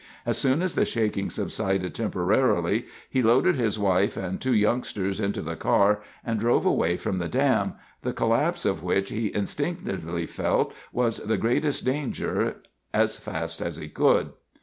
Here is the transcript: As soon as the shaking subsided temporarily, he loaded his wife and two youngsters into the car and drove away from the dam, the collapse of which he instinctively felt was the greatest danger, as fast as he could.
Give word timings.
As 0.25 0.35
soon 0.35 0.63
as 0.63 0.73
the 0.73 0.83
shaking 0.83 1.29
subsided 1.29 1.93
temporarily, 1.93 2.87
he 3.07 3.21
loaded 3.21 3.55
his 3.55 3.77
wife 3.77 4.17
and 4.17 4.41
two 4.41 4.55
youngsters 4.55 5.19
into 5.19 5.43
the 5.43 5.55
car 5.55 6.01
and 6.25 6.39
drove 6.39 6.65
away 6.65 6.97
from 6.97 7.19
the 7.19 7.27
dam, 7.29 7.73
the 8.01 8.11
collapse 8.11 8.65
of 8.65 8.81
which 8.81 9.11
he 9.11 9.31
instinctively 9.35 10.25
felt 10.25 10.73
was 10.91 11.17
the 11.19 11.37
greatest 11.37 11.85
danger, 11.85 12.55
as 12.91 13.17
fast 13.17 13.61
as 13.61 13.77
he 13.77 13.89
could. 13.89 14.31